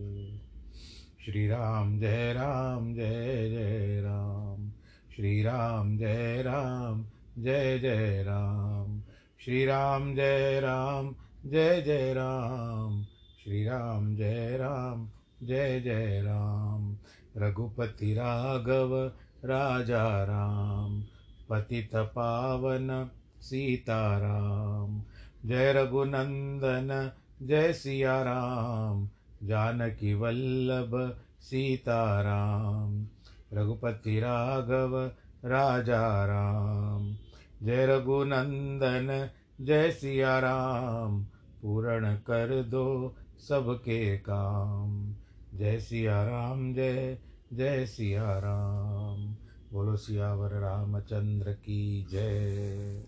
[1.25, 4.71] श्रीराम जय राम, जय जय राम।
[5.15, 7.05] श्री राम जय राम,
[7.37, 9.01] जय जय राम।
[9.45, 11.15] श्री राम जय राम,
[11.45, 13.03] जय जय राम।
[13.43, 15.09] श्री राम जय राम,
[15.43, 16.97] जय जय राम।
[17.37, 19.11] रघुपति राघव
[19.45, 21.03] राजा राम
[21.49, 23.09] पतित पावन
[23.41, 25.01] सीताराम।
[25.45, 29.09] जय रघुनंदन, जय सिया राम
[29.43, 33.07] जानकी वल्लभ, सीताराम।
[33.53, 35.11] रघुपति राघव
[35.45, 37.15] राजा राम
[37.63, 39.29] जय रघुनंदन,
[39.61, 41.23] जय सिया राम
[41.61, 45.15] पूर्ण कर दो सबके काम।
[45.55, 47.17] जय सिया राम जय
[47.53, 49.37] जय सिया राम।
[49.71, 53.05] बोलो सियावर रामचंद्र की जय।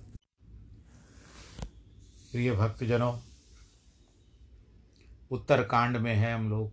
[2.32, 3.20] प्रिय भक्तजनों,
[5.32, 6.72] उत्तरकांड में है हम लोग।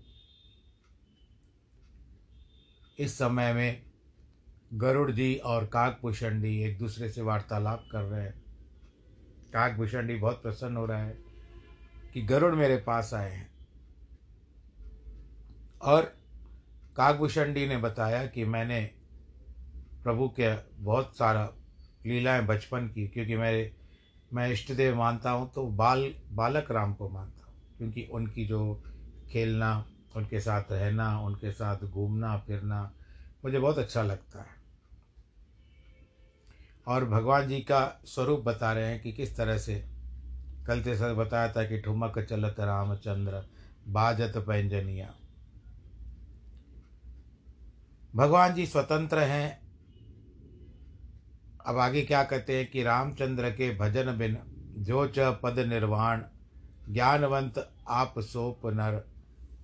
[2.98, 3.82] इस समय में
[4.74, 8.42] गरुड़ जी और काकभूषण जी एक दूसरे से वार्तालाप कर रहे हैं।
[9.52, 11.18] काकभूषण जी, बहुत प्रसन्न हो रहा है
[12.14, 13.50] कि गरुड़ मेरे पास आए हैं।
[15.82, 16.19] और
[16.96, 18.90] काकभूषण जी ने बताया कि मैंने
[20.04, 21.52] प्रभु के बहुत सारा
[22.06, 23.72] लीलाएँ बचपन की, क्योंकि मेरे
[24.32, 28.82] मैं इष्ट देव मानता हूँ तो बाल, बालक राम को मानता हूँ, क्योंकि उनकी जो
[29.30, 29.86] खेलना,
[30.16, 32.92] उनके साथ रहना, उनके साथ घूमना, फिरना,
[33.44, 34.58] मुझे बहुत अच्छा लगता है।
[36.86, 39.74] और भगवान जी का स्वरूप बता रहे हैं कि किस तरह से,
[40.66, 43.44] कल सर बताया था कि ठुमक चलत रामचंद्र,
[43.88, 45.14] बाजत पैंजनिया।
[48.14, 49.60] भगवान जी स्वतंत्र हैं।
[51.66, 54.36] अब आगे क्या कहते हैं कि रामचंद्र के भजन बिन
[54.78, 56.22] जो च पद निर्वाण,
[56.88, 57.58] ज्ञानवंत
[57.88, 59.04] आप सोप नर,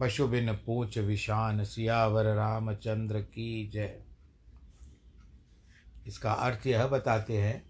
[0.00, 3.98] पशु बिन पूछ विशान, सियावर रामचंद्र की जय।
[6.06, 7.62] इसका अर्थ यह बताते हैं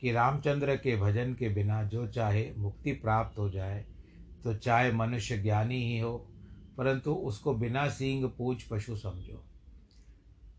[0.00, 3.84] कि रामचंद्र के भजन के बिना जो चाहे मुक्ति प्राप्त हो जाए
[4.44, 6.16] तो चाहे मनुष्य ज्ञानी ही हो,
[6.78, 9.44] परंतु उसको बिना सींग पूछ पशु समझो।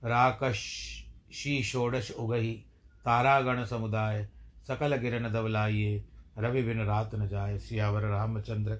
[0.03, 2.53] राकशी षोडश उगही,
[3.05, 4.27] तारागण समुदाय,
[4.67, 6.05] सकल गिरन दबलाइए,
[6.37, 8.75] रवि बिन रात न जाए, सियावर रामचंद्र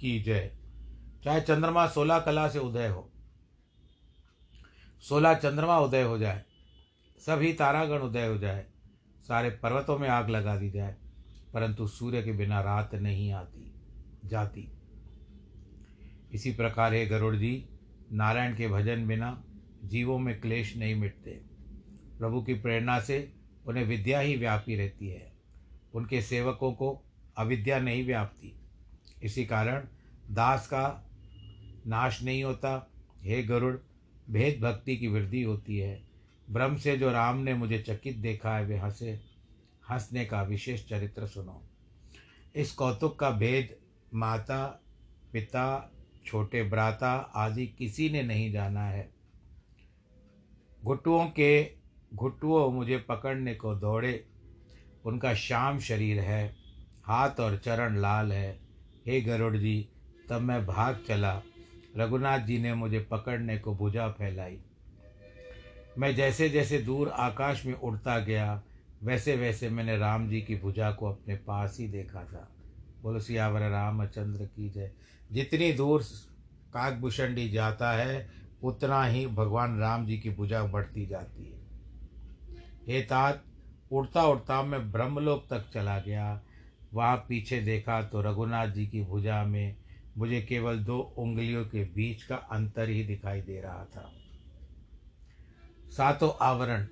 [0.00, 0.50] की जय।
[1.24, 3.10] चाहे चंद्रमा सोलह कला से उदय हो
[5.04, 6.44] सोलह चंद्रमा उदय हो जाए,
[7.20, 8.64] सभी तारागण उदय हो जाए,
[9.28, 10.96] सारे पर्वतों में आग लगा दी जाए,
[11.54, 13.72] परंतु सूर्य के बिना रात नहीं आती,
[14.24, 14.68] जाती।
[16.32, 17.68] इसी प्रकार, हे गरुड़ जी,
[18.12, 19.43] नारायण के भजन बिना
[19.84, 21.30] जीवों में क्लेश नहीं मिटते।
[22.18, 23.32] प्रभु की प्रेरणा से
[23.66, 25.32] उन्हें विद्या ही व्यापी रहती है।
[25.94, 27.02] उनके सेवकों को
[27.36, 28.56] अविद्या नहीं व्यापती।
[29.22, 29.84] इसी कारण
[30.30, 31.10] दास का
[31.86, 32.90] नाश नहीं होता।
[33.22, 33.76] हे गरुड़,
[34.30, 36.02] भेद भक्ति की वृद्धि होती है।
[36.50, 39.20] ब्रह्म से जो राम ने मुझे चकित देखा है, वे हंसे।
[39.90, 41.68] हंसने का विशेष चरित्र सुनो।
[42.56, 43.76] इस कौतुक का भेद
[44.14, 44.82] माता,
[45.32, 45.92] पिता,
[46.26, 49.13] छोटे भ्राता आदि किसी ने नहीं जाना है।
[50.84, 51.70] घुटुओं के,
[52.14, 54.24] घुटुओं मुझे पकड़ने को दौड़े।
[55.04, 56.56] उनका श्याम शरीर है,
[57.04, 58.58] हाथ और चरण लाल है।
[59.06, 59.88] हे गरुड़ जी,
[60.30, 61.42] तब मैं भाग चला।
[61.96, 64.58] रघुनाथ जी ने मुझे पकड़ने को भुजा फैलाई।
[65.98, 68.62] मैं जैसे जैसे दूर आकाश में उड़ता गया
[69.02, 72.56] वैसे वैसे मैंने राम जी की भुजा को अपने पास ही देखा था।
[73.02, 74.92] बोलो, सियावर रामचंद्र की जय।
[75.32, 76.02] जितनी दूर
[76.74, 81.62] काकभूषणी जाता है उतना ही भगवान राम जी की भुजा बढ़ती जाती है।
[82.88, 83.44] हे तात,
[83.92, 86.42] उड़ता उड़ता मैं ब्रह्मलोक तक चला गया।
[86.94, 89.76] वहाँ पीछे देखा तो रघुनाथ जी की भुजा में
[90.16, 94.12] मुझे केवल दो उंगलियों के बीच का अंतर ही दिखाई दे रहा था।
[95.90, 96.86] सातों आवरण,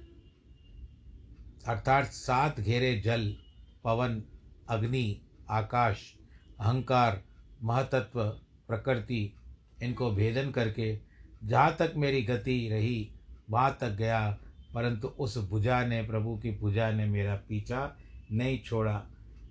[1.67, 3.37] अर्थात सात घेरे जल,
[3.85, 4.23] पवन,
[4.69, 5.21] अग्नि,
[5.51, 6.15] आकाश,
[6.61, 7.23] अहंकार,
[7.63, 8.25] महतत्व,
[8.69, 9.35] प्रकृति,
[9.83, 11.12] इनको भेदन करके
[11.45, 13.11] जहाँ तक मेरी गति रही,
[13.51, 14.39] वहाँ तक गया,
[14.75, 17.97] परंतु उस भुजा ने, प्रभु की भुजा ने मेरा पीछा
[18.33, 19.07] नहीं छोड़ा।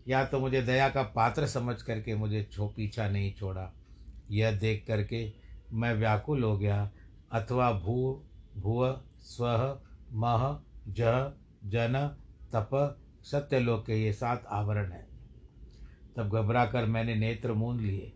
[0.07, 3.73] या तो मुझे दया का पात्र समझ करके मुझे छो, पीछा नहीं छोड़ा।
[4.31, 5.33] यह देख करके
[5.73, 6.91] मैं व्याकुल हो गया,
[7.31, 8.23] अथवा भू,
[8.57, 9.79] भुव स्व
[10.13, 11.31] मह, जह,
[11.65, 12.15] जन,
[12.53, 15.07] तप, सत्यलोक के ये सात आवरण हैं।
[16.17, 18.13] तब घबरा कर मैंने नेत्र मूंद लिए।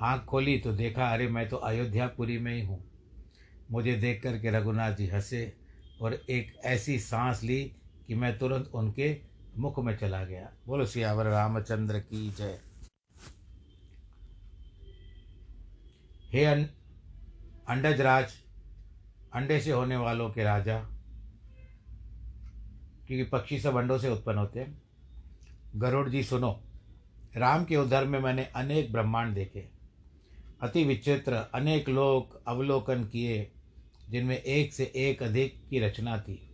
[0.00, 2.82] आँख खोली तो देखा, अरे मैं तो अयोध्यापुरी में ही हूँ।
[3.70, 5.52] मुझे देख कर के रघुनाथ जी हंसे
[6.00, 7.62] और एक ऐसी सांस ली
[8.06, 9.16] कि मैं तुरंत उनके
[9.56, 12.58] मुख में चला गया। बोलो, सियावर रामचंद्र की जय।
[16.26, 18.32] हे अंडज राज
[19.34, 20.78] अंडे से होने वालों के राजा,
[23.06, 24.82] क्योंकि पक्षी सब अंडों से उत्पन्न होते हैं।
[25.76, 26.50] गरुड़ जी सुनो,
[27.36, 29.68] राम के उधर में मैंने अनेक ब्रह्मांड देखे।
[30.62, 33.50] अति विचित्र अनेक लोक अवलोकन किए,
[34.10, 36.50] जिनमें एक से एक अधिक की रचना थी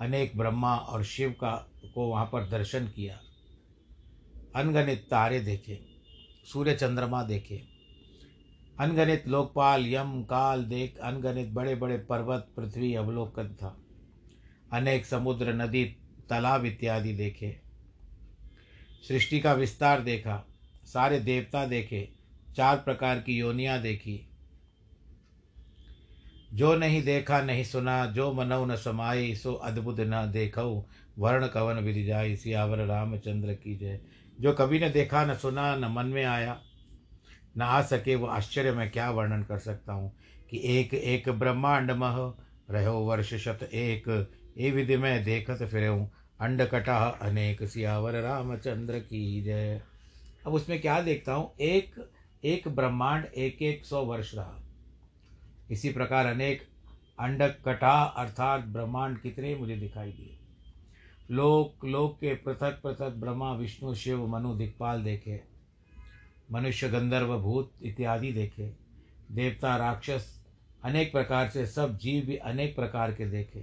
[0.00, 3.20] अनेक ब्रह्मा और शिव का, को वहाँ पर दर्शन किया।
[4.56, 5.78] अनगणित तारे देखे,
[6.52, 7.62] सूर्य चंद्रमा देखे।
[8.80, 13.80] अनगणित लोकपाल, यम, काल देख, अनगणित बड़े बड़े पर्वत, पृथ्वी अवलोकन था।
[14.72, 15.84] अनेक समुद्र, नदी,
[16.28, 17.60] तालाब इत्यादि देखे।
[19.08, 20.46] सृष्टि का विस्तार देखा,
[20.84, 22.15] सारे देवता देखे
[22.56, 24.20] चार प्रकार की योनियाँ देखी।
[26.54, 30.88] जो नहीं देखा, नहीं सुना, जो मनऊ न समाई सो अद्भुत न देखो
[31.18, 34.00] वर्ण कवन विधि जाई सियावर रामचंद्र की जय।
[34.40, 36.60] जो कभी न देखा, न सुना, न मन में आया,
[37.56, 40.16] न आ सके वो आश्चर्य में क्या वर्णन कर सकता हूँ
[40.50, 42.34] कि एक एक ब्रह्मांड मह
[42.70, 45.88] रहो वर्ष शत एक ए विधि में देखत फिर
[46.40, 49.82] अंड कटा अनेक सियावर रामचंद्र की जय।
[50.46, 51.54] अब उसमें क्या देखता हूँ?
[51.60, 51.94] एक
[52.46, 54.60] एक ब्रह्मांड एक एक सौ वर्ष रहा।
[55.70, 56.68] इसी प्रकार अनेक
[57.20, 60.38] अंड कटा अर्थात ब्रह्मांड कितने मुझे दिखाई दिए।
[61.30, 65.40] लोक लोक के पृथक पृथक ब्रह्मा, विष्णु, शिव, मनु, दिक्पाल देखे।
[66.52, 68.72] मनुष्य, गंधर्व, भूत इत्यादि देखे।
[69.32, 70.46] देवता, राक्षस
[70.84, 73.60] अनेक प्रकार से, सब जीव भी अनेक प्रकार के देखे।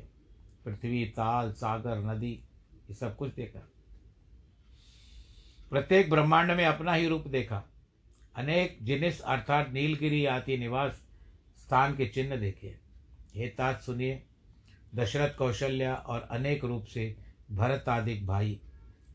[0.66, 3.60] पृथ्वी, ताल, सागर, नदी, ये सब कुछ देखा।
[5.70, 7.64] प्रत्येक ब्रह्मांड में अपना ही रूप देखा।
[8.36, 10.92] अनेक जिनिस अर्थात नीलगिरी आदि निवास
[11.58, 12.76] स्थान के चिन्ह देखे।
[13.36, 14.24] हे तात सुनिए,
[14.96, 17.16] दशरथ कौशल्या और अनेक रूप से
[17.52, 18.60] भरत आदि भाई,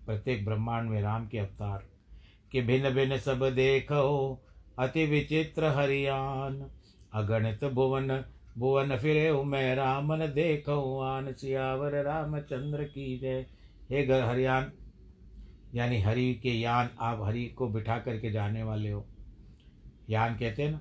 [0.07, 1.85] प्रत्येक ब्रह्मांड में राम के अवतार,
[2.53, 4.41] कि भिन्न भिन्न सब देखो,
[4.79, 6.71] अति विचित्र हरियान,
[7.13, 8.25] अगणित भुवन
[8.59, 13.47] भुवन फिरे मैं, रामन देखो, आन सियावर रामचंद्र की जय।
[13.91, 14.73] हे घर हरियान
[15.75, 19.07] यानी हरि के यान आप हरि को बिठा करके जाने वाले हो।
[20.11, 20.81] यान कहते हैं ना?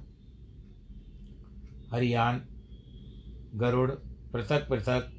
[1.91, 2.41] हरियान,
[3.56, 3.91] गरुड़,
[4.34, 5.13] पृथक पृथक,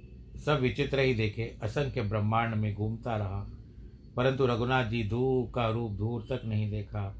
[0.47, 3.51] सब विचित्र ही देखे, असंख्य ब्रह्मांड में घूमता रहा।
[4.17, 7.17] परंतु रघुनाथ जी दूर का रूप दूर तक नहीं देखा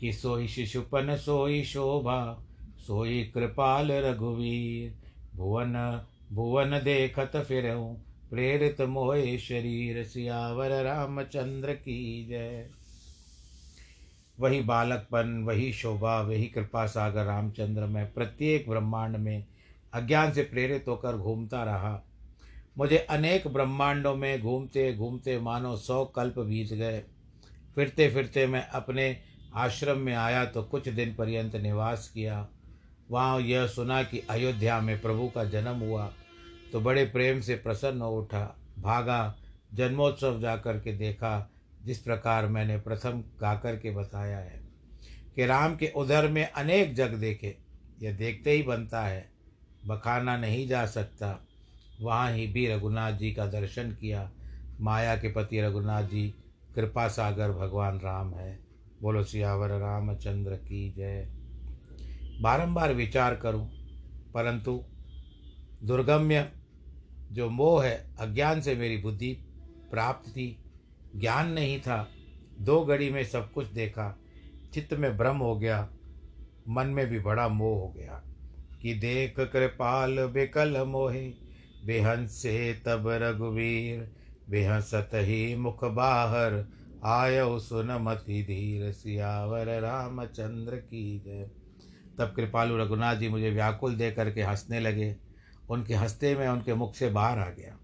[0.00, 2.44] कि सोई शिशुपन, सोई शोभा,
[2.78, 4.94] सोई कृपाल रघुवीर,
[5.36, 7.66] भुवन भुवन देखत फिर
[8.32, 12.66] प्रेरित मोहे शरीर, सियावर रामचंद्र की जय।
[14.40, 19.44] वही बालकपन, वही शोभा, वही कृपा सागर रामचंद्र में प्रत्येक ब्रह्मांड में
[19.92, 22.04] अज्ञान से प्रेरित होकर घूमता रहा।
[22.78, 27.02] मुझे अनेक ब्रह्मांडों में घूमते घूमते मानो सौ कल्प बीत गए।
[27.74, 29.16] फिरते फिरते मैं अपने
[29.54, 32.48] आश्रम में आया तो कुछ दिन पर्यंत निवास किया।
[33.10, 36.12] वहाँ यह सुना कि अयोध्या में प्रभु का जन्म हुआ।
[36.72, 39.36] तो बड़े प्रेम से प्रसन्न हो उठा। भागा,
[39.74, 41.50] जन्मोत्सव जाकर के देखा,
[41.84, 44.62] जिस प्रकार मैंने प्रथम गाकर के बताया है,
[45.36, 47.56] कि राम के उधर में अनेक जग देखे।
[48.02, 49.32] यह देखते ही बनता है,
[49.86, 51.46] बखाना नहीं जा सकता।
[52.00, 54.30] वहाँ ही भी रघुनाथ जी का दर्शन किया।
[54.80, 56.34] माया के पति रघुनाथ जी,
[56.74, 58.58] कृपा सागर भगवान राम है।
[59.02, 61.28] बोलो, सियावर रामचंद्र की जय।
[62.40, 63.66] बारंबार विचार करूँ,
[64.34, 64.84] परंतु
[65.84, 66.52] दुर्गम्य
[67.32, 69.32] जो मोह है, अज्ञान से मेरी बुद्धि
[69.90, 70.58] प्राप्त थी।
[71.16, 72.08] ज्ञान नहीं था।
[72.60, 74.18] दो घड़ी में सब कुछ देखा।
[74.74, 75.90] चित्त में भ्रम हो गया।
[76.68, 78.22] मन में भी बड़ा मोह हो गया
[78.82, 81.32] कि देख कृपाल बेकल मोहे।
[81.86, 84.12] बेहंसे तब रघुवीर,
[84.50, 86.66] बेहसत ही मुख बाहर।
[87.04, 91.50] आयो सुन मति धीर सियावर रामचंद्र की जय।
[92.18, 95.16] तब कृपालु रघुनाथ जी मुझे व्याकुल दे करके हंसने लगे।
[95.70, 97.78] उनके हँसते में उनके मुख से बाहर आ गया।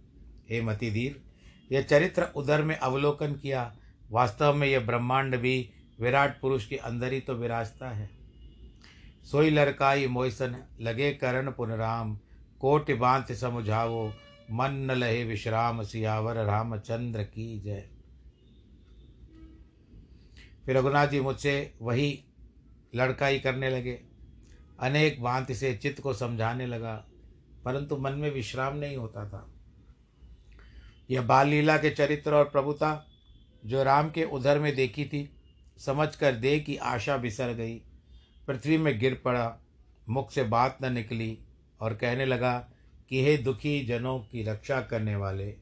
[0.50, 1.22] हे मति धीर
[1.72, 3.76] यह चरित्र उधर में अवलोकन किया।
[4.10, 5.70] वास्तव में यह ब्रह्मांड भी
[6.00, 8.10] विराट पुरुष के अंदर ही तो विराजता है।
[9.24, 12.18] सोई लड़काई मोयसन लगे करण पुनराम,
[12.60, 14.14] कोटि बांत समुझावो
[14.50, 17.88] मन न लहे विश्राम, सियावर रामचंद्र की जय।
[20.66, 22.24] फिर रघुनाथ जी मुझसे वही
[22.94, 24.00] लड़काई करने लगे।
[24.80, 27.07] अनेक बांत से चित्त को समझाने लगा।
[27.64, 29.48] परंतु मन में विश्राम नहीं होता था।
[31.10, 33.06] यह बाल लीला के चरित्र और प्रभुता
[33.66, 35.30] जो राम के उधर में देखी थी
[35.78, 37.74] समझ कर दे की आशा बिसर गई।
[38.46, 39.58] पृथ्वी में गिर पड़ा,
[40.08, 41.38] मुख से बात न निकली
[41.80, 42.58] और कहने लगा
[43.08, 45.54] कि हे दुखी जनों की रक्षा करने वाले,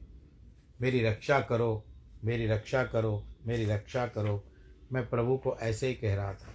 [0.81, 1.85] मेरी रक्षा करो,
[2.23, 4.43] मेरी रक्षा करो, मेरी रक्षा करो।
[4.91, 6.53] मैं प्रभु को ऐसे ही कह रहा था।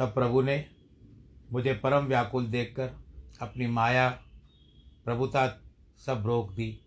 [0.00, 0.66] तब प्रभु ने
[1.52, 2.90] मुझे परम व्याकुल देखकर
[3.40, 4.08] अपनी माया,
[5.04, 5.60] प्रभुता
[5.98, 6.80] सब रोक दी,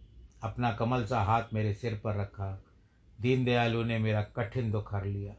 [0.44, 2.64] अपना कमल सा हाथ मेरे सिर पर रखा
[3.22, 5.34] दीन दयालु ने मेरा कठिन दुख हर लिया।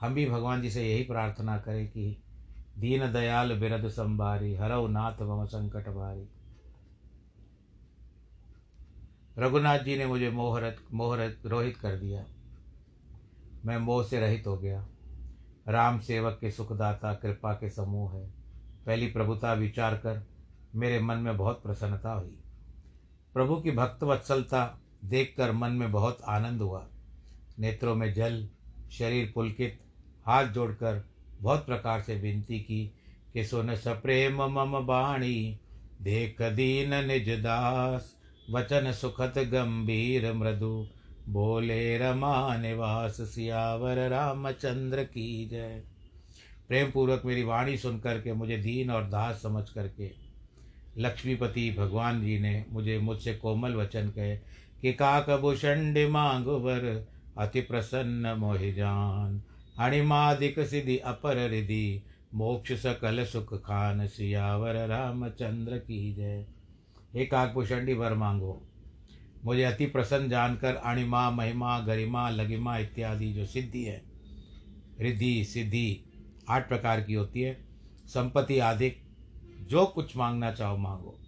[0.00, 2.22] हम भी भगवान जी से यही प्रार्थना करें कि
[2.78, 6.28] दीन दयाल बिरद संभारी, हरव नाथ मम संकट भारी।
[9.38, 12.26] रघुनाथ जी ने मुझे मोहरत मोहरत रोहित कर दिया।
[13.64, 14.86] मैं मोह से रहित हो गया।
[15.68, 18.26] राम सेवक के सुखदाता, कृपा के समूह है।
[18.86, 20.26] पहली प्रभुता विचार कर
[20.74, 22.38] मेरे मन में बहुत प्रसन्नता हुई।
[23.34, 26.88] प्रभु की भक्त वत्सलता देखकर मन में बहुत आनंद हुआ।
[27.58, 28.48] नेत्रों में जल,
[28.90, 29.80] शरीर पुलकित,
[30.26, 31.08] हाथ जोड़कर
[31.40, 32.94] बहुत प्रकार से विनती की
[33.32, 35.58] कि सुन सप्रेम मम बाणी,
[36.02, 38.16] देख दीन निज दास,
[38.50, 40.86] वचन सुखत गंभीर मृदु।
[41.28, 45.82] बोले रमा निवास सियावर, रामचंद्र की जय।
[46.68, 50.10] प्रेम पूर्वक मेरी वाणी सुन करके मुझे दीन और दास समझ करके
[50.98, 54.36] लक्ष्मीपति भगवान जी ने मुझे मुझसे कोमल वचन कहे
[54.80, 59.42] कि काकभूषण मांग वर अति प्रसन्न मोहिजान
[59.78, 62.02] अणिमादिक सिद्धि अपर रिधि
[62.34, 66.46] मोक्ष सकल सुख खान सियावर, रामचंद्र की जय।
[67.14, 68.62] हे काकभूषणी वर मांगो।
[69.44, 74.02] मुझे अति प्रसन्न जानकर अणिमा, महिमा, गरिमा, लगिमा इत्यादि जो सिद्धि है,
[75.00, 76.04] रिद्धि, सिद्धि,
[76.48, 77.64] आठ प्रकार की होती है,
[78.06, 78.92] संपत्ति आदि,
[79.60, 81.18] जो कुछ मांगना चाहो मांगो।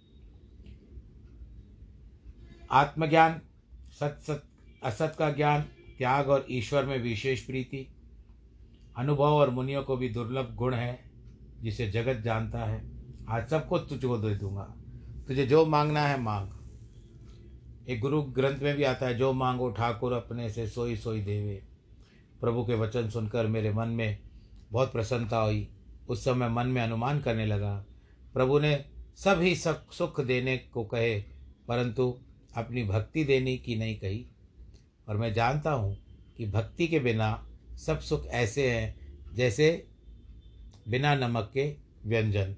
[2.71, 3.41] आत्मज्ञान,
[3.91, 4.43] सत सत,
[4.83, 5.61] असत का ज्ञान,
[5.97, 7.95] त्याग और ईश्वर में विशेष प्रीति।
[8.97, 11.11] अनुभव और मुनियों को भी दुर्लभ गुण है,
[11.61, 12.89] जिसे जगत जानता है।
[13.29, 14.75] आज सबको तुझको दे दूँगा।
[15.27, 16.54] तुझे जो मांगना है मांग।
[17.87, 21.61] एक गुरु ग्रंथ में भी आता है, जो मांगो ठाकुर अपने से सोई सोई देवे।
[22.41, 24.17] प्रभु के वचन सुनकर मेरे मन में
[24.71, 25.67] बहुत प्रसन्नता हुई।
[26.09, 27.85] उस समय मन में अनुमान करने लगा,
[28.33, 28.73] प्रभु ने
[29.25, 31.19] ही सब सुख देने को कहे,
[31.67, 32.19] परंतु
[32.55, 34.25] अपनी भक्ति देने की नहीं कही।
[35.07, 35.97] और मैं जानता हूँ
[36.37, 38.95] कि भक्ति के बिना सब सुख ऐसे हैं,
[39.33, 39.87] जैसे
[40.87, 41.75] बिना नमक के
[42.05, 42.55] व्यंजन।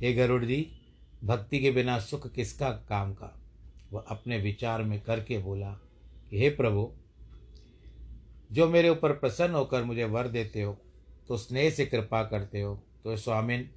[0.00, 0.66] हे गरुड़ जी,
[1.24, 3.36] भक्ति के बिना सुख किसका काम का?
[3.92, 5.70] वह अपने विचार में करके बोला
[6.30, 6.90] कि, हे प्रभु,
[8.52, 10.78] जो मेरे ऊपर प्रसन्न होकर मुझे वर देते हो
[11.28, 13.68] तो स्नेह से कृपा करते हो तो स्वामिन,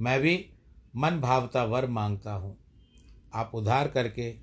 [0.00, 0.50] मैं भी
[0.96, 2.56] मन भावता वर माँगता हूँ।
[3.34, 4.34] आप उधार करके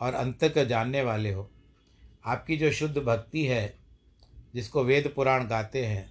[0.00, 1.50] और अंत का जानने वाले हो।
[2.26, 3.78] आपकी जो शुद्ध भक्ति है,
[4.54, 6.08] जिसको वेद पुराण गाते हैं,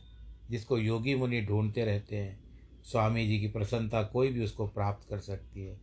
[0.50, 2.40] जिसको योगी मुनि ढूंढते रहते हैं,
[2.84, 5.80] स्वामी जी की प्रसन्नता कोई भी उसको प्राप्त कर सकती है।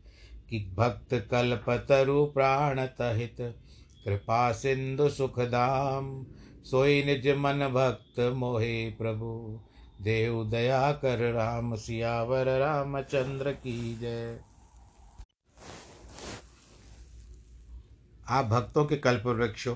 [0.51, 3.37] कि भक्त कल्पतरु प्राण तहित।
[4.05, 6.27] कृपा सिंधु सुखदाम,
[6.65, 9.61] सोई निज मन भक्त मोहे प्रभु।
[10.03, 14.41] देव दया कर राम, सियावर रामचंद्र की जय।
[18.29, 19.69] आप भक्तों के कल्प वृक्ष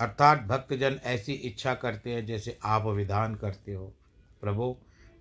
[0.00, 3.94] अर्थात भक्तजन ऐसी इच्छा करते हैं जैसे आप विधान करते हो।
[4.40, 4.76] प्रभु,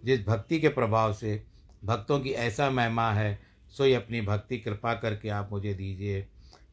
[0.05, 1.45] जिस भक्ति के प्रभाव से
[1.85, 6.27] भक्तों की ऐसा महिमा है सोई अपनी भक्ति कृपा करके आप मुझे दीजिए।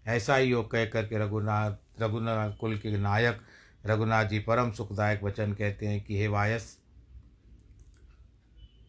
[0.07, 3.41] ऐसा ही योग कह करके रघुनाथ रघुनाथ कुल के नायक
[3.87, 6.79] रघुनाथ जी परम सुखदायक वचन कहते हैं कि हे वायस,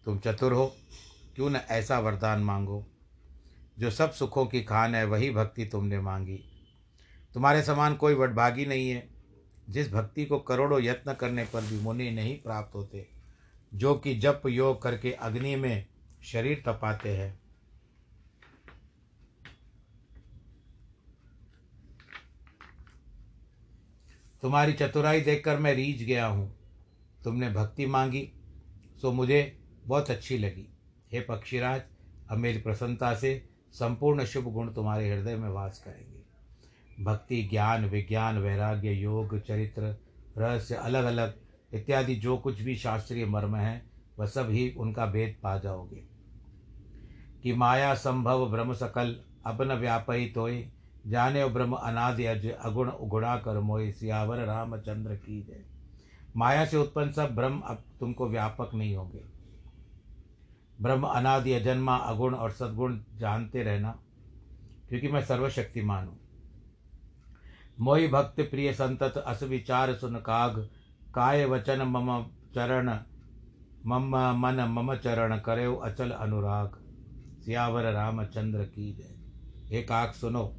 [0.05, 0.75] तुम चतुर हो,
[1.35, 2.87] क्यों न ऐसा वरदान मांगो?
[3.79, 6.39] जो सब सुखों की खान है, वही भक्ति तुमने मांगी।
[7.33, 9.15] तुम्हारे समान कोई वडभागी नहीं है।
[9.69, 13.07] जिस भक्ति को करोड़ों यत्न करने पर भी मुनि नहीं प्राप्त होते,
[13.73, 15.85] जो कि जप योग करके अग्नि में
[16.23, 17.39] शरीर तपाते हैं।
[24.45, 26.55] तुम्हारी चतुराई देखकर मैं रीझ गया हूँ।
[27.23, 28.31] तुमने भक्ति मांगी,
[29.01, 30.73] सो मुझे बहुत अच्छी लगी।
[31.13, 31.81] हे पक्षीराज,
[32.29, 36.19] अब मेरी प्रसन्नता से संपूर्ण शुभ गुण तुम्हारे हृदय में वास करेंगे।
[37.03, 39.81] भक्ति, ज्ञान, विज्ञान, वैराग्य, योग, चरित्र,
[40.37, 41.39] रहस्य अलग अलग
[41.73, 43.85] इत्यादि जो कुछ भी शास्त्रीय मर्म है,
[44.19, 46.03] वह सब ही उनका भेद पा जाओगे।
[47.43, 50.67] कि माया संभव ब्रह्म सकल, अपन व्यापी तोय
[51.07, 55.65] जाने ब्रह्म अनादि अज अगुण उगुणा कर मोय सियावर, रामचंद्र की जय।
[56.37, 59.23] माया से उत्पन्न सब ब्रह्म अब तुमको व्यापक नहीं होंगे।
[60.81, 63.99] ब्रह्म अनादि अजन्मा, अगुण और सद्गुण जानते रहना,
[64.89, 66.19] क्योंकि मैं सर्वशक्तिमान हूँ।
[67.79, 70.69] मोहि भक्त, प्रिय संतत, अस विचार सुन काग,
[71.15, 72.99] काय वचन मम चरण,
[73.85, 76.81] मम मन मम चरण करे अचल अनुराग।
[77.45, 80.55] सियावर, रामचंद्र की जय। एक आख सुनो।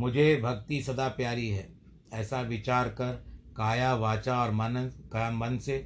[0.00, 1.72] मुझे भक्ति सदा प्यारी है।
[2.12, 3.12] ऐसा विचार कर
[3.56, 5.78] काया, वाचा और मन, का मन से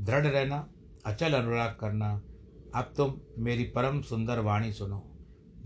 [0.00, 0.68] दृढ़ रहना,
[1.06, 2.12] अचल अनुराग करना।
[2.74, 5.16] अब तुम मेरी परम सुंदर वाणी सुनो,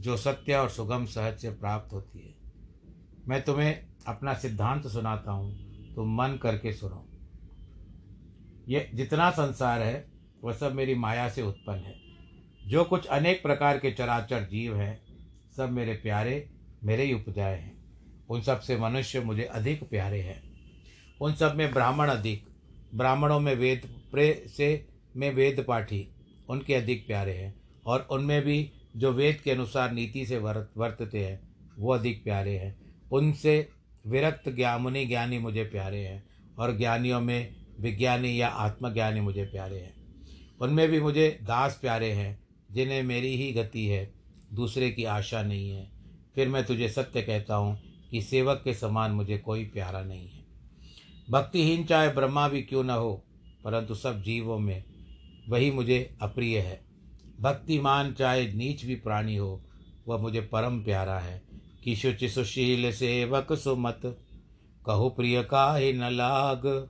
[0.00, 2.34] जो सत्य और सुगम सहज से प्राप्त होती है।
[3.28, 5.52] मैं तुम्हें अपना सिद्धांत सुनाता हूँ,
[5.94, 7.08] तुम मन करके सुनो।
[8.68, 10.08] ये जितना संसार है,
[10.44, 11.94] वह सब मेरी माया से उत्पन्न है।
[12.68, 15.02] जो कुछ अनेक प्रकार के चराचर जीव हैं,
[15.56, 16.50] सब मेरे प्यारे,
[16.84, 17.73] मेरे ही उपजाए हैं।
[18.30, 20.42] उन सबसे मनुष्य मुझे अधिक प्यारे हैं।
[21.20, 22.44] उन सब में ब्राह्मण अधिक।
[22.94, 23.82] ब्राह्मणों में वेद
[24.12, 26.08] प्रे से में वेद पाठी
[26.48, 27.54] उनके अधिक प्यारे हैं
[27.86, 31.40] और उनमें भी जो वेद के अनुसार नीति से वर्त, वर्तते हैं,
[31.78, 32.76] वो अधिक प्यारे हैं।
[33.12, 33.68] उनसे
[34.06, 36.24] विरक्त ज्ञामुनि ज्ञानी मुझे प्यारे हैं
[36.58, 39.94] और ज्ञानियों में विज्ञानी या आत्मज्ञानी मुझे प्यारे हैं।
[40.60, 42.38] उनमें भी मुझे दास प्यारे हैं,
[42.72, 44.12] जिन्हें मेरी ही गति है,
[44.52, 45.90] दूसरे की आशा नहीं है।
[46.34, 50.44] फिर मैं तुझे सत्य कहता हूँ कि सेवक के समान मुझे कोई प्यारा नहीं है।
[51.30, 53.24] भक्तिहीन चाहे ब्रह्मा भी क्यों न हो,
[53.64, 54.84] परंतु सब जीवों में
[55.48, 56.84] वही मुझे अप्रिय है।
[57.40, 59.64] भक्तिमान चाहे नीच भी प्राणी हो,
[60.08, 61.42] वह मुझे परम प्यारा है।
[61.84, 64.00] कि शुचि सुशील सेवक सुमत,
[64.86, 66.88] कहु प्रिय का ही न लाग।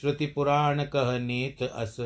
[0.00, 1.96] श्रुति पुराण कह नीत अस,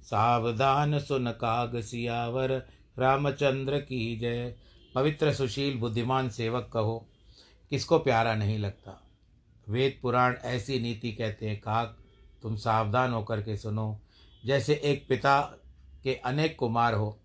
[0.00, 2.66] सावधान सुन काग सियावर।
[2.98, 4.56] रामचंद्र की जय।
[4.94, 7.08] पवित्र सुशील बुद्धिमान सेवक कहो
[7.72, 9.08] किसको प्यारा नहीं लगता?
[9.68, 11.98] वेद पुराण ऐसी नीति कहते हैं, काक,
[12.42, 14.00] तुम सावधान होकर के सुनो।
[14.44, 15.40] जैसे एक पिता
[16.02, 17.20] के अनेक कुमार हो,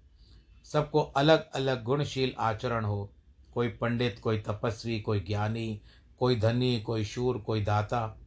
[0.63, 3.13] सबको अलग अलग गुणशील आचरण हो।
[3.53, 5.81] कोई पंडित, कोई तपस्वी, कोई ज्ञानी,
[6.19, 8.17] कोई धनी, कोई शूर, कोई दाता,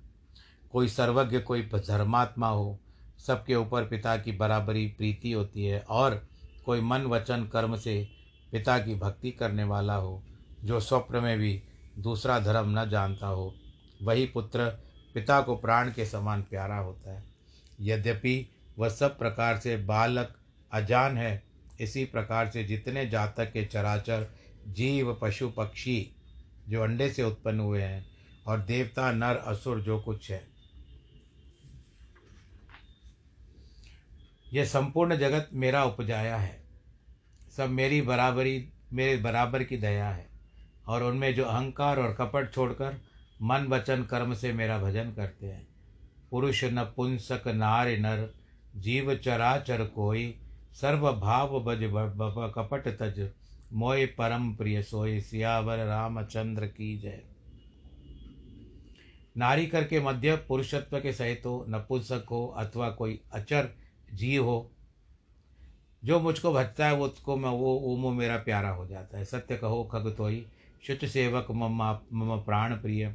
[0.72, 2.80] कोई सर्वज्ञ, कोई धर्मात्मा हो।
[3.18, 6.28] सबके ऊपर पिता की बराबरी प्रीति होती है और
[6.66, 8.08] कोई मन वचन कर्म से
[8.52, 10.22] पिता की भक्ति करने वाला हो,
[10.64, 11.62] जो स्वप्न में भी
[12.00, 13.54] दूसरा धर्म न जानता हो,
[14.02, 14.70] वही पुत्र
[15.14, 17.24] पिता को प्राण के समान प्यारा होता है।
[17.80, 20.34] यद्यपि वह सब प्रकार से बालक,
[20.72, 21.42] अजान है,
[21.80, 24.26] इसी प्रकार से जितने जातक के चराचर,
[24.68, 26.12] जीव, पशु, पक्षी
[26.68, 28.10] जो अंडे से उत्पन्न हुए हैं
[28.46, 30.48] और देवता, नर, असुर, जो कुछ है।
[34.52, 36.64] यह संपूर्ण जगत मेरा उपजाया है।
[37.56, 40.29] सब मेरी बराबरी, मेरे बराबर की दया है।
[40.90, 43.00] और उनमें जो अहंकार और कपट छोड़कर
[43.42, 45.66] मन वचन कर्म से मेरा भजन करते हैं।
[46.30, 48.28] पुरुष न पुंसक नार नर,
[48.76, 50.34] जीव चराचर कोई,
[50.72, 51.80] सर्व भाव बज
[52.56, 53.30] कपट तज,
[53.72, 57.22] मोय परम प्रिय सोय सियावर रामचंद्र की जय।
[59.36, 63.68] नारी करके मध्य पुरुषत्व के सहित हो नपुंसक हो, अथवा कोई अचर
[64.12, 64.70] जीव हो,
[66.04, 69.82] जो मुझको भजता है उसको मैं, वो ओमो मेरा प्यारा हो जाता है। सत्य कहो,
[69.84, 70.44] खग तो ही
[70.86, 73.14] शुच सेवक मम मम प्राण प्रिय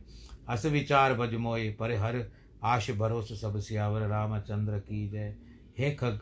[0.49, 2.32] अस विचार भज मोय पर हर
[2.63, 5.36] आश भरोस सब सियावर, रामचंद्र की जय।
[5.78, 6.19] हे खग,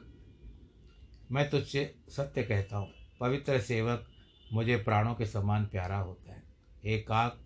[1.32, 4.08] मैं तुझसे सत्य कहता हूँ। पवित्र सेवक
[4.53, 6.43] मुझे प्राणों के समान प्यारा होता है।
[6.84, 7.39] हे काक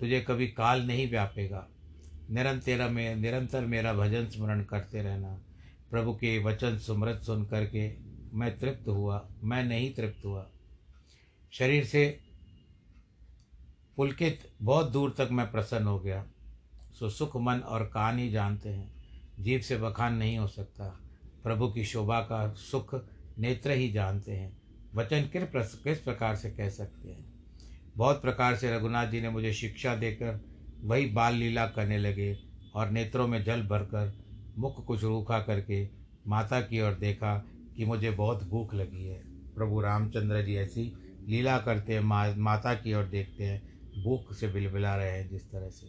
[0.00, 1.68] तुझे कभी काल नहीं व्यापेगा।
[2.30, 5.38] निरंतर में, निरंतर मेरा भजन स्मरण करते रहना।
[5.90, 7.92] प्रभु के वचन सुमृत सुन करके
[8.34, 10.46] मैं तृप्त हुआ, मैं नहीं तृप्त हुआ।
[11.52, 12.20] शरीर से
[13.98, 16.26] पुलकित बहुत दूर तक मैं प्रसन्न हो गया।
[16.98, 18.94] सो सुख मन और कान ही जानते हैं।
[19.40, 21.00] जीव से बखान नहीं हो सकता।
[21.44, 22.94] प्रभु की शोभा का सुख
[23.38, 24.56] नेत्र ही जानते हैं।
[24.94, 27.32] वचन किस किस प्रकार से कह सकते हैं?
[27.96, 30.40] बहुत प्रकार से रघुनाथ जी ने मुझे शिक्षा देकर
[30.82, 32.38] वही बाल लीला करने लगे
[32.74, 34.12] और नेत्रों में जल भरकर
[34.58, 35.88] मुख कुछ रूखा करके
[36.26, 37.44] माता की ओर देखा
[37.76, 39.22] कि मुझे बहुत भूख लगी है।
[39.54, 40.92] प्रभु रामचंद्र जी ऐसी
[41.28, 43.67] लीला करते हैं मा, माता की ओर देखते हैं।
[44.02, 45.86] भूख से बिलबिला रहे हैं जिस तरह से।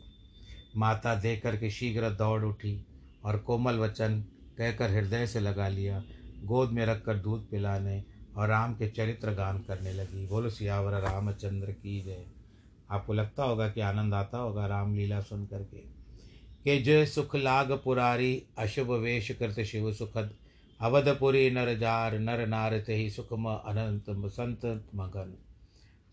[0.78, 2.86] माता देख कर के शीघ्र दौड़ उठी
[3.24, 4.26] और कोमल वचन
[4.58, 6.04] कहकर हृदय से लगा लिया।
[6.44, 8.04] गोद में रखकर दूध पिलाने
[8.36, 12.26] और राम के चरित्र गान करने लगी। बोलो, सियावर, रामचंद्र की जय।
[12.92, 15.78] आपको लगता होगा कि आनंद आता होगा रामलीला सुन करके।
[16.64, 20.36] के जय सुख लाग पुरारी, अशुभ वेश कृत शिव सुखद।
[20.82, 25.38] अवधपुरी नर जार, नर नार ते ही सुखम अनंत संत मगन।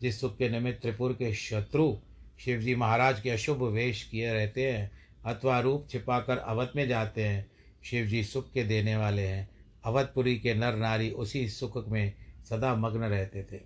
[0.03, 1.97] जिस सुख के निमित्त त्रिपुर के शत्रु
[2.45, 4.91] शिवजी महाराज के अशुभ वेश किए रहते हैं,
[5.25, 7.51] अथवा रूप छिपाकर अवध में जाते हैं,
[7.85, 9.49] शिवजी सुख के देने वाले हैं।
[9.85, 12.13] अवधपुरी के नर नारी उसी सुख में
[12.51, 13.57] सदा मग्न रहते थे।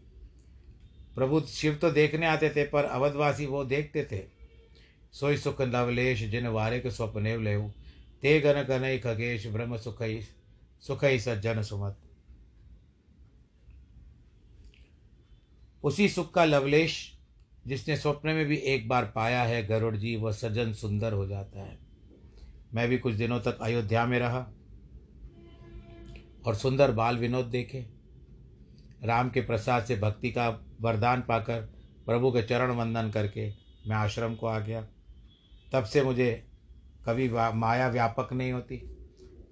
[1.15, 4.23] प्रभु शिव तो देखने आते थे, पर अवधवासी वो देखते थे।
[5.13, 7.59] सोई सुख नवलेश जिन वारे के स्वप्नेव ले
[8.23, 9.99] ते गन गन खगेश ब्रह्म सुख
[10.83, 11.97] सुख ही सज्जन सुमत।
[15.85, 17.19] उसी सुख का लवलेश
[17.67, 21.61] जिसने स्वप्न में भी एक बार पाया है, गरुड़ जी, वह सज्जन सुंदर हो जाता
[21.61, 21.79] है।
[22.75, 24.47] मैं भी कुछ दिनों तक अयोध्या में रहा
[26.47, 27.87] और सुंदर बाल विनोद देखे।
[29.05, 30.49] राम के प्रसाद से भक्ति का
[30.81, 31.61] वरदान पाकर
[32.07, 33.51] प्रभु के चरण वंदन करके
[33.87, 34.87] मैं आश्रम को आ गया।
[35.73, 36.47] तब से मुझे
[37.07, 38.83] कभी माया व्यापक नहीं होती।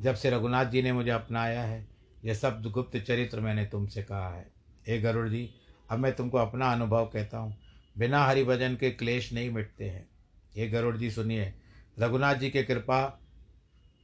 [0.02, 1.88] जब से रघुनाथ जी ने मुझे अपनाया है,
[2.24, 4.50] यह सब गुप्त चरित्र मैंने तुमसे कहा है।
[4.88, 5.57] हे गरुड़ जी
[5.90, 7.56] अब मैं तुमको अपना अनुभव कहता हूँ।
[7.98, 10.08] बिना हरि भजन के क्लेश नहीं मिटते हैं।
[10.56, 11.54] ये गरुड़ जी सुनिए,
[11.98, 13.20] रघुनाथ जी के कृपा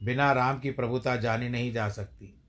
[0.03, 2.41] बिना राम की प्रभुता जानी नहीं जा सकती।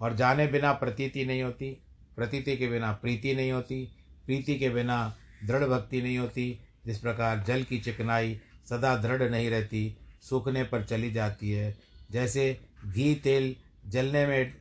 [0.00, 1.82] और जाने बिना प्रतीति नहीं होती,
[2.16, 3.84] प्रतीति के बिना प्रीति नहीं होती,
[4.26, 9.50] प्रीति के बिना दृढ़ भक्ति नहीं होती, जिस प्रकार जल की चिकनाई सदा दृढ़ नहीं
[9.50, 11.76] रहती, सूखने पर चली जाती है।
[12.10, 14.54] जैसे घी तेल जलने में,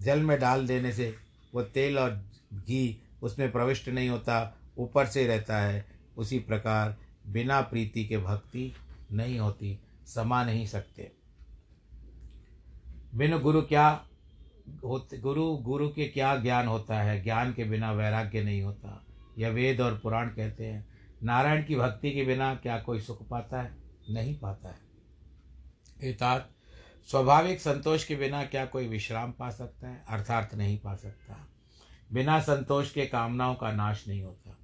[0.00, 1.14] जल में डाल देने से
[1.54, 2.10] वो तेल और
[2.54, 8.74] घी उसमें प्रविष्ट नहीं होता, ऊपर से रहता है। उसी प्रकार बिना प्रीति के भक्ति
[9.12, 11.12] नहीं होती, समा नहीं सकते।
[13.14, 14.06] बिन गुरु क्या
[14.84, 17.22] होते, गुरु गुरु के क्या ज्ञान होता है?
[17.22, 19.06] ज्ञान के बिना वैराग्य नहीं होता।
[19.38, 20.88] यह वेद और पुराण कहते हैं।
[21.22, 23.76] नारायण की भक्ति के बिना क्या कोई सुख पाता है?
[24.10, 24.92] नहीं पाता है।
[26.12, 26.50] अर्थात
[27.10, 30.04] स्वाभाविक संतोष के बिना क्या कोई विश्राम पा सकता है?
[30.08, 31.51] अर्थार्थ नहीं पा सकता।
[32.12, 34.58] बिना संतोष के कामनाओं का नाश नहीं होता।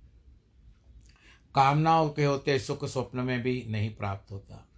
[1.54, 4.68] कामनाओं के होते सुख स्वप्न में भी नहीं प्राप्त होता।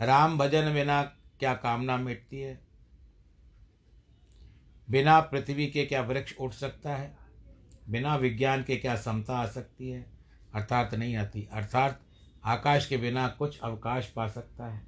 [0.00, 1.02] राम भजन बिना
[1.40, 2.60] क्या कामना मिटती है?
[4.90, 7.16] बिना पृथ्वी के क्या वृक्ष उठ सकता है?
[7.88, 10.06] बिना विज्ञान के क्या समता आ सकती है?
[10.54, 12.00] अर्थात नहीं आती। अर्थात
[12.44, 14.86] आकाश के बिना कुछ अवकाश पा सकता है।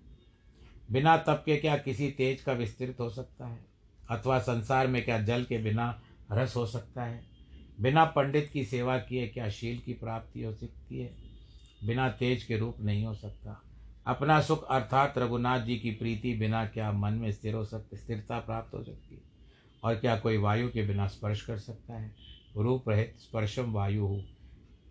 [0.90, 3.64] बिना तप के क्या किसी तेज का विस्तृत हो सकता है?
[4.10, 7.29] अथवा संसार में क्या जल के बिना रस हो सकता है?
[7.80, 11.14] बिना पंडित की सेवा किए क्या शील की प्राप्ति हो सकती है?
[11.84, 13.62] बिना तेज के रूप नहीं हो सकता।
[14.06, 18.38] अपना सुख अर्थात रघुनाथ जी की प्रीति बिना क्या मन में स्थिर हो सकती, स्थिरता
[18.38, 19.20] प्राप्त हो सकती है?
[19.84, 22.16] और क्या कोई वायु के बिना स्पर्श कर सकता है?
[22.56, 24.24] रूप रहित स्पर्शम वायु हो।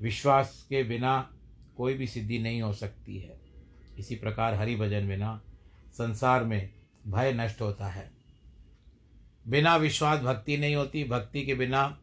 [0.02, 1.34] विश्वास के बिना
[1.78, 3.40] कोई भी सिद्धि नहीं हो सकती है।
[3.98, 5.42] इसी प्रकार हरि भजन बिना
[5.92, 6.74] संसार में
[7.08, 8.12] भय नष्ट होता है।
[9.48, 12.00] बिना विश्वास भक्ति नहीं होती। भक्ति के बिना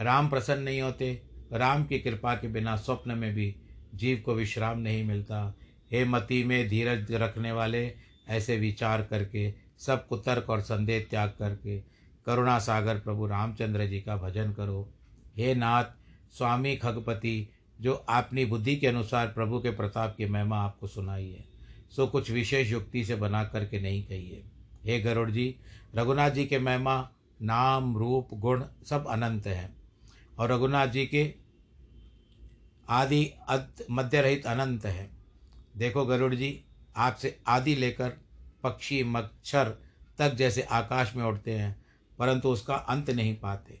[0.00, 3.56] राम प्रसन्न नहीं होते, राम की कृपा के बिना स्वप्न में भी
[3.94, 5.54] जीव को विश्राम नहीं मिलता।
[5.92, 7.94] हे मति में धीरज रखने वाले,
[8.28, 11.78] ऐसे विचार करके सब कुतर्क और संदेह त्याग करके,
[12.26, 14.88] करुणा सागर प्रभु रामचंद्र जी का भजन करो।
[15.36, 15.84] हे नाथ,
[16.38, 17.48] स्वामी खगपति,
[17.80, 21.44] जो अपनी बुद्धि के अनुसार प्रभु के प्रताप की महिमा आपको सुनाई है,
[21.96, 24.42] सो कुछ विशेष युक्ति से बना करके नहीं कही है
[24.84, 25.54] हे गरुड़ जी,
[25.94, 27.10] रघुनाथ जी के महिमा,
[27.42, 29.77] नाम, रूप, गुण सब अनंत हैं।
[30.38, 31.34] और रघुनाथ जी के
[32.88, 33.32] आदि
[33.90, 35.10] मध्य रहित अनंत है।
[35.76, 36.64] देखो गरुड़ जी,
[36.96, 38.08] आपसे आदि लेकर
[38.62, 39.68] पक्षी मच्छर
[40.18, 41.84] तक जैसे आकाश में उड़ते हैं,
[42.18, 43.80] परंतु उसका अंत नहीं पाते।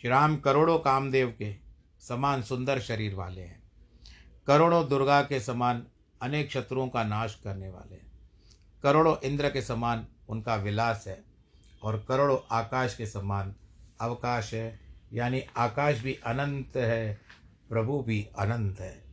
[0.00, 1.54] श्री राम करोड़ों कामदेव के
[2.00, 3.62] समान सुंदर शरीर वाले हैं।
[4.46, 5.86] करोड़ों दुर्गा के समान
[6.22, 8.10] अनेक शत्रुओं का नाश करने वाले हैं।
[8.82, 11.24] करोड़ों इंद्र के समान उनका विलास है
[11.82, 13.54] और करोड़ों आकाश के समान
[14.00, 14.81] अवकाश है।
[15.12, 17.20] यानी आकाश भी अनंत है,
[17.68, 19.04] प्रभु भी अनंत है।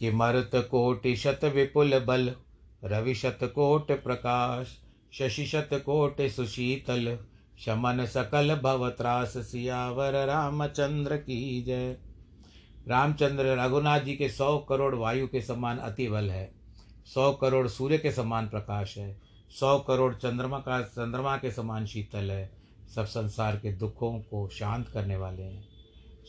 [0.00, 2.34] कि मरुत कोटि शत विपुल बल,
[2.84, 4.80] रवि शत कोट प्रकाश,
[5.12, 7.18] शशि शत कोट सुशीतल,
[7.58, 11.96] शमन सकल भवत्रास सियावर रामचंद्र की जय।
[12.88, 16.52] रामचंद्र रघुनाथ जी के सौ करोड़ वायु के समान अति बल है,
[17.06, 19.20] सौ करोड़ सूर्य के समान प्रकाश है,
[19.50, 24.88] सौ करोड़ चंद्रमा का, चंद्रमा के समान शीतल है सब संसार के दुखों को शांत
[24.88, 25.68] करने वाले हैं।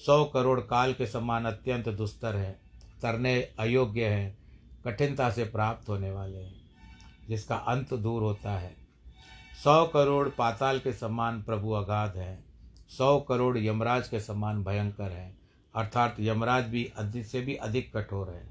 [0.05, 2.53] सौ करोड़ काल के समान अत्यंत दुस्तर हैं,
[3.01, 4.37] तरने अयोग्य हैं,
[4.85, 6.55] कठिनता से प्राप्त होने वाले हैं,
[7.29, 8.75] जिसका अंत दूर होता है।
[9.63, 12.45] सौ करोड़ पाताल के समान प्रभु अगाध हैं,
[12.97, 15.37] सौ करोड़ यमराज के समान भयंकर हैं,
[15.75, 18.43] अर्थात यमराज भी अधिक से भी अधिक कठोर है।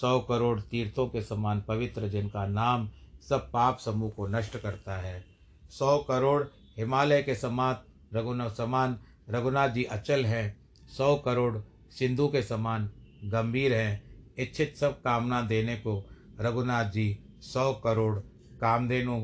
[0.00, 2.88] सौ करोड़ तीर्थों के समान पवित्र, जिनका नाम
[3.28, 5.24] सब पाप समूह को नष्ट करता है।
[5.70, 6.42] सौ करोड़
[6.78, 7.76] हिमालय के समान
[8.14, 8.98] रघुनाथ समान,
[9.30, 10.56] रघुनाथ जी अचल हैं,
[10.88, 11.58] सौ करोड़
[11.90, 12.90] सिंधु के समान
[13.24, 14.02] गंभीर हैं।
[14.38, 16.10] इच्छित सब कामना देने को
[16.40, 18.18] रघुनाथ जी सौ करोड़
[18.60, 19.20] कामधेनु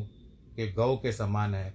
[0.57, 1.75] के गौ के समान है।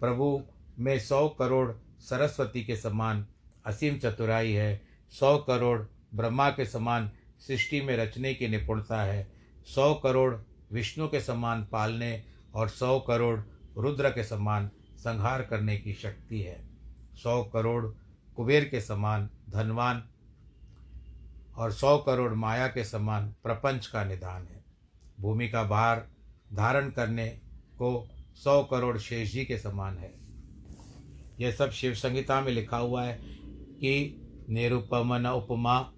[0.00, 0.42] प्रभु
[0.78, 3.26] में सौ करोड़ सरस्वती के समान
[3.66, 5.80] असीम चतुराई है। सौ करोड़
[6.14, 7.10] ब्रह्मा के समान
[7.46, 9.32] सृष्टि में रचने की निपुणता है।
[9.66, 10.34] सौ करोड़
[10.72, 12.22] विष्णु के समान पालने
[12.54, 13.40] और सौ करोड़
[13.78, 14.70] रुद्र के समान
[15.04, 16.68] संहार करने की शक्ति है।
[17.14, 17.86] सौ करोड़
[18.36, 20.08] कुबेर के समान धनवान
[21.56, 24.64] और सौ करोड़ माया के समान प्रपंच का निदान है।
[25.20, 26.08] भूमि का भार
[26.52, 27.28] धारण करने
[27.74, 30.14] को सौ करोड़ शेष जी के समान है।
[31.40, 33.18] यह सब शिव संहिता में लिखा हुआ है
[33.54, 35.92] कि निरुपमन उपमा,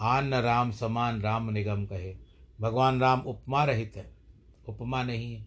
[0.00, 2.16] आन राम समान राम निगम कहे।
[2.60, 4.14] भगवान राम उपमा रहित है।
[4.68, 5.46] उपमा नहीं है।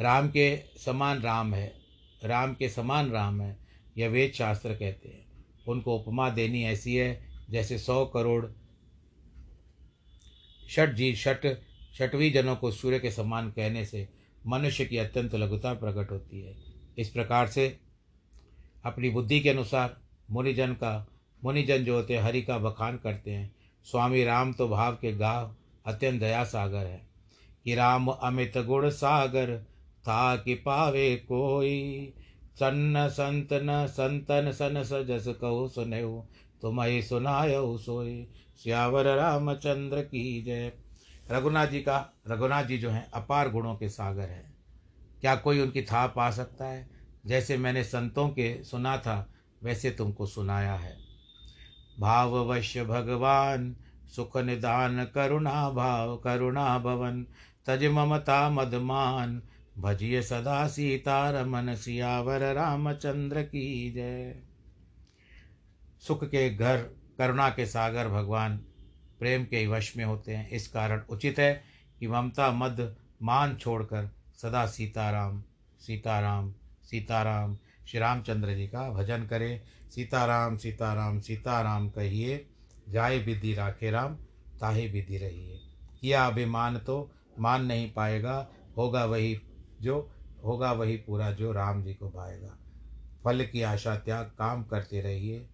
[0.00, 1.79] राम के समान राम है।
[2.24, 3.58] राम के समान राम है,
[3.98, 5.26] यह वेद शास्त्र कहते हैं।
[5.68, 8.46] उनको उपमा देनी ऐसी है, जैसे सौ करोड़
[10.70, 11.62] षट जी, षट
[11.94, 14.08] छठवीं जनों को सूर्य के समान कहने से
[14.46, 16.56] मनुष्य की अत्यंत लघुता प्रकट होती है।
[16.98, 17.80] इस प्रकार से
[18.84, 21.08] अपनी बुद्धि के अनुसार मुनिजन का,
[21.44, 23.54] मुनिजन जो होते हैं, हरि का बखान करते हैं।
[23.84, 25.56] स्वामी राम तो भाव के गाव
[25.86, 27.10] अत्यंत दया सागर है।
[27.64, 29.66] कि राम अमित गुण सागर
[30.00, 32.12] था कि पावे कोई।
[32.54, 36.22] सन्न संत न संतन सन सजस कहो सुनेऊ
[36.62, 38.28] तुम्हें सुनायो सोई।
[38.62, 40.72] श्यावर रामचंद्र की जय।
[41.30, 44.56] रघुनाथ जी का, रघुनाथ जी जो हैं, अपार गुणों के सागर हैं।
[45.20, 46.90] क्या कोई उनकी था पा सकता है?
[47.26, 50.96] जैसे मैंने संतों के सुना था, वैसे तुमको सुनाया है।
[52.00, 53.76] भाववश्य भगवान,
[54.16, 57.26] सुख निदान करुणा भाव, करुणा भवन।
[57.66, 59.42] तज ममता मदमान
[59.80, 64.34] भजिय सदा सीता रमन सियावर रामचंद्र की जय।
[66.00, 66.76] सुख के घर,
[67.18, 68.56] करुणा के सागर भगवान
[69.18, 71.52] प्रेम के वश में होते हैं। इस कारण उचित है
[72.00, 74.10] कि ममता मद मान छोड़कर
[74.42, 75.42] सदा सीताराम
[75.80, 77.56] सीताराम सीताराम
[77.88, 82.46] श्री रामचंद्र जी का भजन करें। सीताराम सीताराम सीताराम कहिए,
[82.88, 84.14] जाए विधि राखे राम,
[84.60, 85.60] ताहे विधि रहिए।
[86.00, 89.40] किया अभिमान तो मान नहीं पाएगा, होगा वही
[89.82, 90.10] जो
[90.44, 92.56] होगा वही पूरा जो राम जी को भाएगा
[93.24, 95.48] फल की आशा त्याग, काम करते रहिए।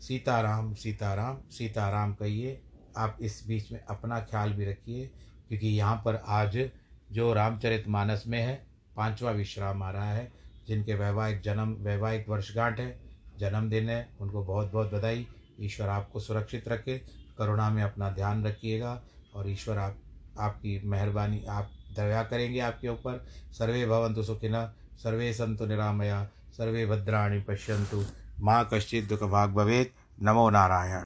[0.00, 2.62] सीताराम सीताराम सीताराम कहिए,
[2.96, 5.06] आप इस बीच में अपना ख्याल भी रखिए,
[5.48, 6.70] क्योंकि यहाँ पर आज
[7.12, 10.32] जो रामचरित मानस में है, पांचवा विश्राम आ रहा है,
[10.66, 13.00] जिनके वैवाहिक जन्म, वैवाहिक वर्षगांठ है,
[13.38, 15.26] जन्मदिन है, उनको बहुत बहुत बधाई।
[15.60, 16.98] ईश्वर आपको सुरक्षित रखे,
[17.38, 19.02] करुणा में अपना ध्यान रखिएगा,
[19.34, 19.98] और ईश्वर आप,
[20.38, 24.54] आपकी मेहरबानी, आप दया करेंगे आपके ऊपर। सर्वे भवंतु सुखिन
[25.02, 26.24] सर्वे संतु निरामया,
[26.56, 28.04] सर्वे भद्राणी पश्यंतु
[28.40, 29.90] माँ कश्चित दुख भाग भवेद
[30.22, 31.00] नमो नारायण।